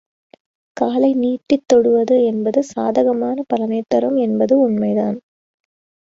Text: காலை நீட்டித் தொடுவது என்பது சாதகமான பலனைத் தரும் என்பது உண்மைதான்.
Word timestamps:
காலை 0.77 1.13
நீட்டித் 1.13 1.67
தொடுவது 1.67 2.15
என்பது 2.25 2.63
சாதகமான 2.63 3.43
பலனைத் 3.47 3.87
தரும் 3.87 4.17
என்பது 4.17 4.59
உண்மைதான். 4.59 5.17